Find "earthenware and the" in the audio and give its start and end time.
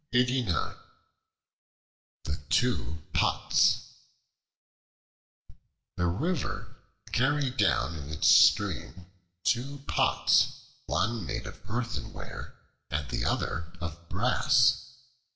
11.69-13.25